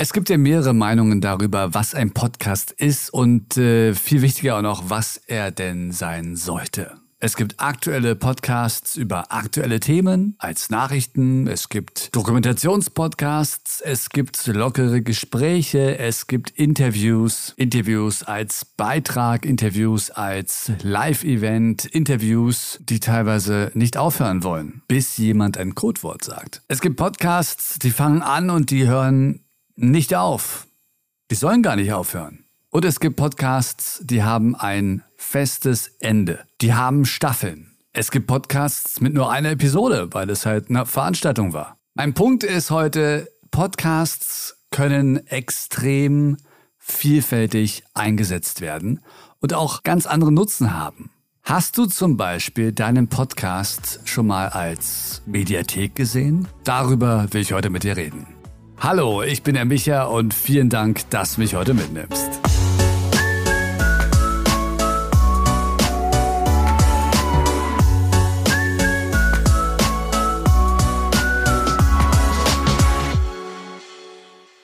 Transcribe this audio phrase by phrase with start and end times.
[0.00, 4.62] Es gibt ja mehrere Meinungen darüber, was ein Podcast ist und äh, viel wichtiger auch
[4.62, 6.92] noch, was er denn sein sollte.
[7.18, 11.48] Es gibt aktuelle Podcasts über aktuelle Themen als Nachrichten.
[11.48, 13.80] Es gibt Dokumentationspodcasts.
[13.80, 15.98] Es gibt lockere Gespräche.
[15.98, 17.54] Es gibt Interviews.
[17.56, 25.74] Interviews als Beitrag, Interviews als Live-Event, Interviews, die teilweise nicht aufhören wollen, bis jemand ein
[25.74, 26.62] Codewort sagt.
[26.68, 29.40] Es gibt Podcasts, die fangen an und die hören
[29.78, 30.66] nicht auf.
[31.30, 32.44] Die sollen gar nicht aufhören.
[32.70, 36.40] Und es gibt Podcasts, die haben ein festes Ende.
[36.60, 37.76] Die haben Staffeln.
[37.92, 41.78] Es gibt Podcasts mit nur einer Episode, weil es halt eine Veranstaltung war.
[41.94, 46.36] Mein Punkt ist heute, Podcasts können extrem
[46.76, 49.00] vielfältig eingesetzt werden
[49.40, 51.10] und auch ganz andere Nutzen haben.
[51.42, 56.46] Hast du zum Beispiel deinen Podcast schon mal als Mediathek gesehen?
[56.64, 58.37] Darüber will ich heute mit dir reden.
[58.80, 62.47] Hallo, ich bin der Micha und vielen Dank, dass du mich heute mitnimmst.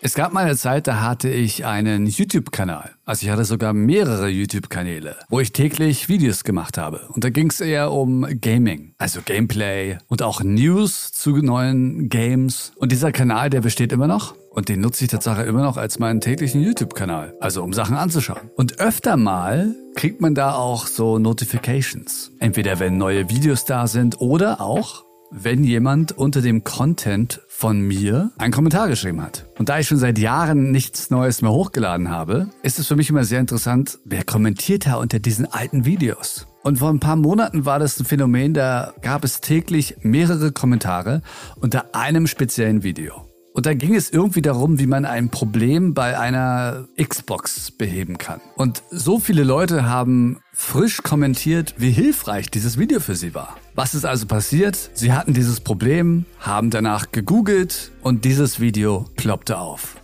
[0.06, 2.90] Es gab mal eine Zeit, da hatte ich einen YouTube-Kanal.
[3.06, 7.08] Also ich hatte sogar mehrere YouTube-Kanäle, wo ich täglich Videos gemacht habe.
[7.08, 12.72] Und da ging es eher um Gaming, also Gameplay und auch News zu neuen Games.
[12.76, 14.34] Und dieser Kanal, der besteht immer noch.
[14.50, 17.32] Und den nutze ich tatsächlich immer noch als meinen täglichen YouTube-Kanal.
[17.40, 18.50] Also um Sachen anzuschauen.
[18.56, 22.30] Und öfter mal kriegt man da auch so Notifications.
[22.40, 28.30] Entweder wenn neue Videos da sind oder auch wenn jemand unter dem Content von mir
[28.38, 29.46] einen Kommentar geschrieben hat.
[29.58, 33.10] Und da ich schon seit Jahren nichts Neues mehr hochgeladen habe, ist es für mich
[33.10, 36.46] immer sehr interessant, wer kommentiert da unter diesen alten Videos.
[36.62, 41.20] Und vor ein paar Monaten war das ein Phänomen, da gab es täglich mehrere Kommentare
[41.60, 43.33] unter einem speziellen Video.
[43.56, 48.40] Und da ging es irgendwie darum, wie man ein Problem bei einer Xbox beheben kann.
[48.56, 53.56] Und so viele Leute haben frisch kommentiert, wie hilfreich dieses Video für sie war.
[53.76, 54.90] Was ist also passiert?
[54.94, 59.98] Sie hatten dieses Problem, haben danach gegoogelt und dieses Video ploppte auf.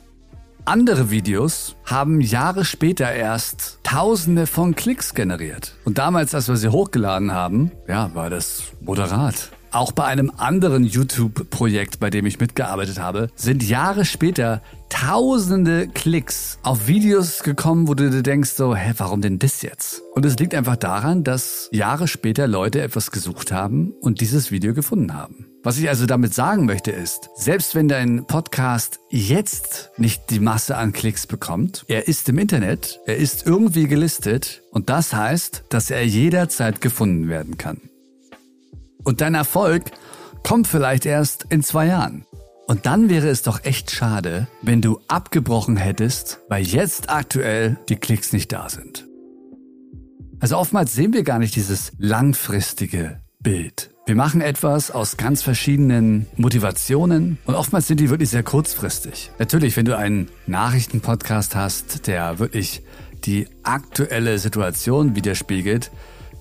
[0.65, 5.75] Andere Videos haben Jahre später erst Tausende von Klicks generiert.
[5.84, 9.50] Und damals, als wir sie hochgeladen haben, ja, war das moderat.
[9.72, 16.58] Auch bei einem anderen YouTube-Projekt, bei dem ich mitgearbeitet habe, sind Jahre später tausende Klicks
[16.64, 20.03] auf Videos gekommen, wo du dir denkst so, hä, warum denn das jetzt?
[20.14, 24.75] Und es liegt einfach daran, dass Jahre später Leute etwas gesucht haben und dieses Video
[24.75, 25.47] gefunden haben.
[25.62, 30.76] Was ich also damit sagen möchte ist, selbst wenn dein Podcast jetzt nicht die Masse
[30.76, 35.91] an Klicks bekommt, er ist im Internet, er ist irgendwie gelistet und das heißt, dass
[35.91, 37.82] er jederzeit gefunden werden kann.
[39.05, 39.91] Und dein Erfolg
[40.43, 42.25] kommt vielleicht erst in zwei Jahren.
[42.66, 47.97] Und dann wäre es doch echt schade, wenn du abgebrochen hättest, weil jetzt aktuell die
[47.97, 49.09] Klicks nicht da sind.
[50.39, 53.91] Also oftmals sehen wir gar nicht dieses langfristige Bild.
[54.06, 59.31] Wir machen etwas aus ganz verschiedenen Motivationen und oftmals sind die wirklich sehr kurzfristig.
[59.39, 62.83] Natürlich, wenn du einen Nachrichtenpodcast hast, der wirklich
[63.25, 65.91] die aktuelle Situation widerspiegelt,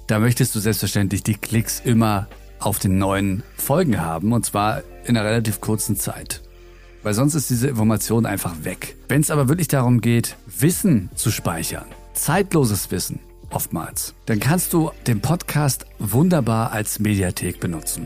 [0.08, 2.28] da möchtest du selbstverständlich die Klicks immer
[2.60, 6.42] auf den neuen Folgen haben und zwar in einer relativ kurzen Zeit.
[7.02, 8.96] Weil sonst ist diese Information einfach weg.
[9.08, 13.20] Wenn es aber wirklich darum geht, Wissen zu speichern, zeitloses Wissen
[13.50, 18.06] oftmals, dann kannst du den Podcast wunderbar als Mediathek benutzen.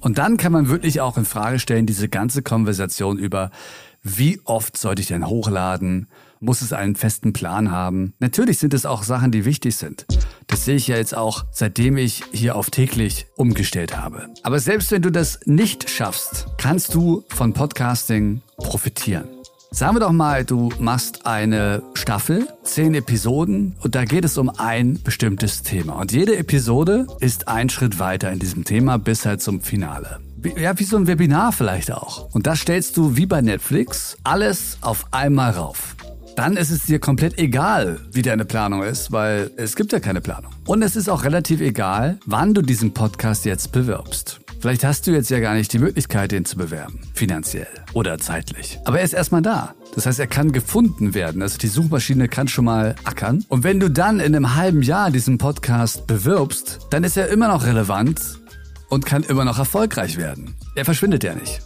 [0.00, 3.52] Und dann kann man wirklich auch in Frage stellen, diese ganze Konversation über,
[4.02, 6.08] wie oft sollte ich denn hochladen?
[6.40, 8.14] Muss es einen festen Plan haben?
[8.18, 10.06] Natürlich sind es auch Sachen, die wichtig sind.
[10.48, 14.28] Das sehe ich ja jetzt auch, seitdem ich hier auf täglich umgestellt habe.
[14.42, 19.28] Aber selbst wenn du das nicht schaffst, kannst du von Podcasting profitieren.
[19.70, 24.50] Sagen wir doch mal, du machst eine Staffel, zehn Episoden und da geht es um
[24.50, 25.94] ein bestimmtes Thema.
[25.94, 30.20] Und jede Episode ist ein Schritt weiter in diesem Thema bis halt zum Finale
[30.56, 32.32] ja, wie so ein Webinar vielleicht auch.
[32.34, 35.96] Und das stellst du wie bei Netflix alles auf einmal rauf.
[36.36, 40.22] Dann ist es dir komplett egal, wie deine Planung ist, weil es gibt ja keine
[40.22, 40.52] Planung.
[40.66, 44.40] Und es ist auch relativ egal, wann du diesen Podcast jetzt bewirbst.
[44.62, 47.00] Vielleicht hast du jetzt ja gar nicht die Möglichkeit, den zu bewerben.
[47.14, 48.78] Finanziell oder zeitlich.
[48.84, 49.74] Aber er ist erstmal da.
[49.94, 51.42] Das heißt, er kann gefunden werden.
[51.42, 53.44] Also die Suchmaschine kann schon mal ackern.
[53.48, 57.48] Und wenn du dann in einem halben Jahr diesen Podcast bewirbst, dann ist er immer
[57.48, 58.41] noch relevant
[58.92, 60.54] und kann immer noch erfolgreich werden.
[60.74, 61.62] Er verschwindet ja nicht.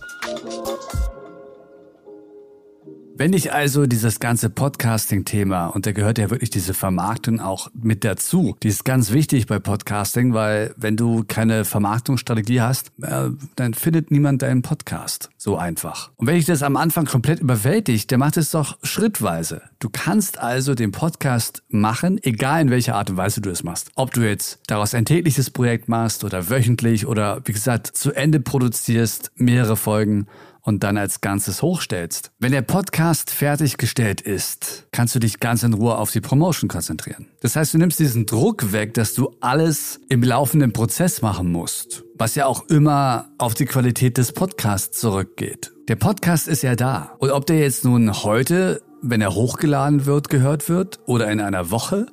[3.18, 8.04] Wenn ich also dieses ganze Podcasting-Thema, und da gehört ja wirklich diese Vermarktung auch mit
[8.04, 13.72] dazu, die ist ganz wichtig bei Podcasting, weil wenn du keine Vermarktungsstrategie hast, äh, dann
[13.72, 15.30] findet niemand deinen Podcast.
[15.38, 16.10] So einfach.
[16.16, 19.62] Und wenn ich das am Anfang komplett überwältigt, dann macht es doch schrittweise.
[19.78, 23.92] Du kannst also den Podcast machen, egal in welcher Art und Weise du es machst.
[23.94, 28.40] Ob du jetzt daraus ein tägliches Projekt machst oder wöchentlich oder wie gesagt zu Ende
[28.40, 30.26] produzierst, mehrere Folgen
[30.66, 32.32] und dann als Ganzes hochstellst.
[32.38, 37.28] Wenn der Podcast fertiggestellt ist, kannst du dich ganz in Ruhe auf die Promotion konzentrieren.
[37.40, 42.04] Das heißt, du nimmst diesen Druck weg, dass du alles im laufenden Prozess machen musst,
[42.18, 45.72] was ja auch immer auf die Qualität des Podcasts zurückgeht.
[45.88, 47.14] Der Podcast ist ja da.
[47.18, 51.70] Und ob der jetzt nun heute, wenn er hochgeladen wird, gehört wird, oder in einer
[51.70, 52.06] Woche,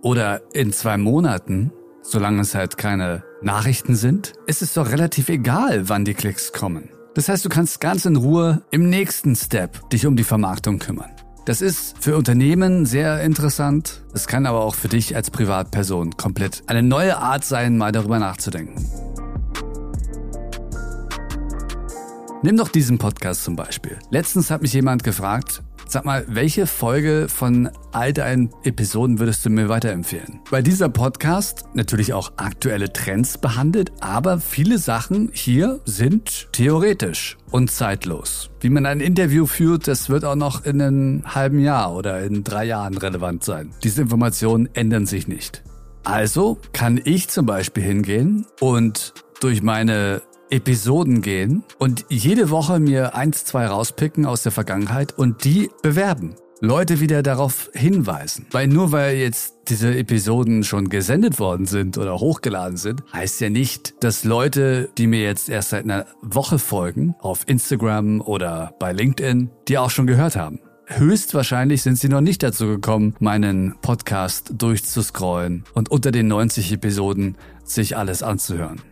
[0.00, 1.70] oder in zwei Monaten,
[2.00, 6.88] solange es halt keine Nachrichten sind, ist es doch relativ egal, wann die Klicks kommen.
[7.14, 11.10] Das heißt, du kannst ganz in Ruhe im nächsten Step dich um die Vermarktung kümmern.
[11.44, 14.02] Das ist für Unternehmen sehr interessant.
[14.14, 18.20] Es kann aber auch für dich als Privatperson komplett eine neue Art sein, mal darüber
[18.20, 18.86] nachzudenken.
[22.42, 23.98] Nimm doch diesen Podcast zum Beispiel.
[24.10, 29.50] Letztens hat mich jemand gefragt, Sag mal, welche Folge von all deinen Episoden würdest du
[29.50, 30.38] mir weiterempfehlen?
[30.48, 37.72] Weil dieser Podcast natürlich auch aktuelle Trends behandelt, aber viele Sachen hier sind theoretisch und
[37.72, 38.50] zeitlos.
[38.60, 42.44] Wie man ein Interview führt, das wird auch noch in einem halben Jahr oder in
[42.44, 43.72] drei Jahren relevant sein.
[43.82, 45.64] Diese Informationen ändern sich nicht.
[46.04, 53.14] Also kann ich zum Beispiel hingehen und durch meine Episoden gehen und jede Woche mir
[53.14, 56.34] eins, zwei rauspicken aus der Vergangenheit und die bewerben.
[56.62, 58.46] Leute wieder darauf hinweisen.
[58.50, 63.48] Weil nur weil jetzt diese Episoden schon gesendet worden sind oder hochgeladen sind, heißt ja
[63.48, 68.92] nicht, dass Leute, die mir jetzt erst seit einer Woche folgen, auf Instagram oder bei
[68.92, 70.60] LinkedIn, die auch schon gehört haben.
[70.86, 77.36] Höchstwahrscheinlich sind sie noch nicht dazu gekommen, meinen Podcast durchzuscrollen und unter den 90 Episoden
[77.64, 78.82] sich alles anzuhören.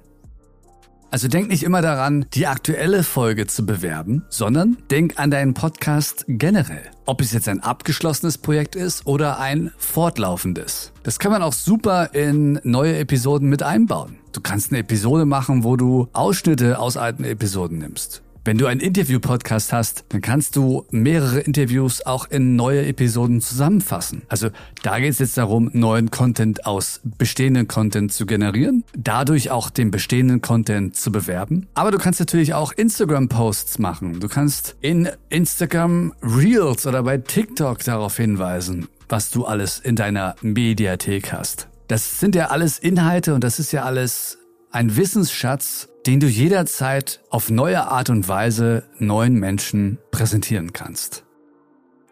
[1.11, 6.27] Also denk nicht immer daran, die aktuelle Folge zu bewerben, sondern denk an deinen Podcast
[6.29, 6.83] generell.
[7.07, 10.93] Ob es jetzt ein abgeschlossenes Projekt ist oder ein fortlaufendes.
[11.05, 14.19] Das kann man auch super in neue Episoden mit einbauen.
[14.33, 18.23] Du kannst eine Episode machen, wo du Ausschnitte aus alten Episoden nimmst.
[18.49, 24.23] Wenn du einen Interview-Podcast hast, dann kannst du mehrere Interviews auch in neue Episoden zusammenfassen.
[24.29, 24.49] Also
[24.83, 29.91] da geht es jetzt darum, neuen Content aus bestehenden Content zu generieren, dadurch auch den
[29.91, 31.67] bestehenden Content zu bewerben.
[31.75, 34.19] Aber du kannst natürlich auch Instagram-Posts machen.
[34.19, 40.37] Du kannst in Instagram Reels oder bei TikTok darauf hinweisen, was du alles in deiner
[40.41, 41.69] Mediathek hast.
[41.89, 44.39] Das sind ja alles Inhalte und das ist ja alles
[44.71, 51.27] ein Wissensschatz, den du jederzeit auf neue Art und Weise neuen Menschen präsentieren kannst.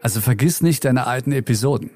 [0.03, 1.89] Also vergiss nicht deine alten Episoden.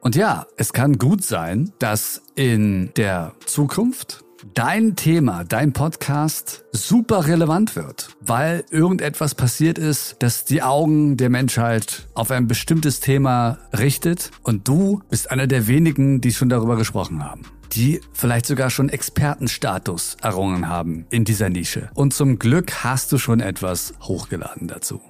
[0.00, 7.28] Und ja, es kann gut sein, dass in der Zukunft dein Thema, dein Podcast super
[7.28, 13.60] relevant wird, weil irgendetwas passiert ist, das die Augen der Menschheit auf ein bestimmtes Thema
[13.72, 17.42] richtet und du bist einer der wenigen, die schon darüber gesprochen haben
[17.72, 21.90] die vielleicht sogar schon Expertenstatus errungen haben in dieser Nische.
[21.94, 25.00] Und zum Glück hast du schon etwas hochgeladen dazu.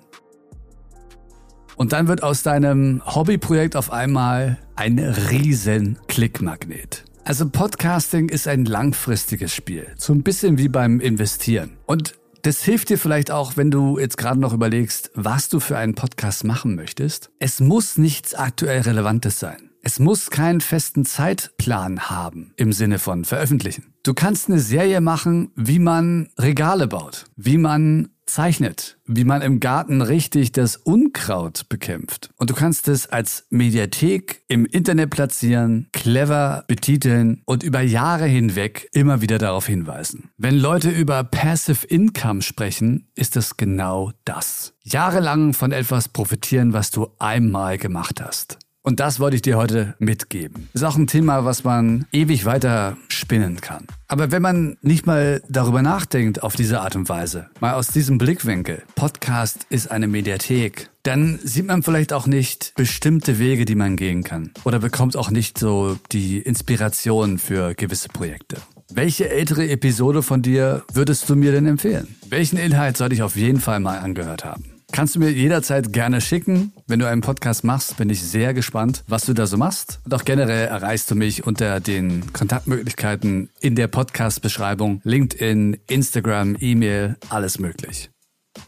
[1.77, 7.05] Und dann wird aus deinem Hobbyprojekt auf einmal ein riesen Klickmagnet.
[7.25, 11.79] Also Podcasting ist ein langfristiges Spiel, so ein bisschen wie beim Investieren.
[11.87, 15.79] Und das hilft dir vielleicht auch, wenn du jetzt gerade noch überlegst, was du für
[15.79, 17.31] einen Podcast machen möchtest.
[17.39, 19.72] Es muss nichts aktuell Relevantes sein.
[19.85, 23.93] Es muss keinen festen Zeitplan haben im Sinne von veröffentlichen.
[24.05, 29.59] Du kannst eine Serie machen, wie man Regale baut, wie man zeichnet, wie man im
[29.59, 32.31] Garten richtig das Unkraut bekämpft.
[32.37, 38.89] Und du kannst es als Mediathek im Internet platzieren, clever betiteln und über Jahre hinweg
[38.93, 40.31] immer wieder darauf hinweisen.
[40.39, 44.75] Wenn Leute über Passive Income sprechen, ist es genau das.
[44.85, 48.59] Jahrelang von etwas profitieren, was du einmal gemacht hast.
[48.83, 50.69] Und das wollte ich dir heute mitgeben.
[50.73, 53.87] Ist auch ein Thema, was man ewig weiter spinnen kann.
[54.09, 58.19] Aber wenn man nicht mal darüber nachdenkt auf diese Art und Weise, mal aus diesem
[58.19, 63.97] Blickwinkel, Podcast ist eine Mediathek, dann sieht man vielleicht auch nicht bestimmte Wege, die man
[63.97, 64.51] gehen kann.
[64.65, 68.57] Oder bekommt auch nicht so die Inspiration für gewisse Projekte.
[68.93, 72.17] Welche ältere Episode von dir würdest du mir denn empfehlen?
[72.29, 74.72] Welchen Inhalt sollte ich auf jeden Fall mal angehört haben?
[74.93, 76.75] Kannst du mir jederzeit gerne schicken.
[76.87, 80.01] Wenn du einen Podcast machst, bin ich sehr gespannt, was du da so machst.
[80.05, 85.01] Und auch generell erreichst du mich unter den Kontaktmöglichkeiten in der Podcast-Beschreibung.
[85.03, 88.11] LinkedIn, Instagram, E-Mail, alles möglich.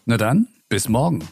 [0.07, 1.29] Na dann, bis morgen.